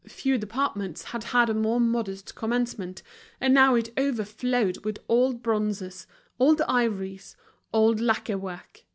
Few 0.07 0.35
departments 0.39 1.03
had 1.03 1.25
had 1.25 1.47
a 1.47 1.53
more 1.53 1.79
modest 1.79 2.33
commencement, 2.33 3.03
and 3.39 3.53
now 3.53 3.75
it 3.75 3.93
overflowed 3.99 4.83
with 4.83 4.97
old 5.07 5.43
bronzes, 5.43 6.07
old 6.39 6.59
ivories, 6.61 7.37
old 7.71 7.99
lacquer 8.01 8.39
work. 8.39 8.81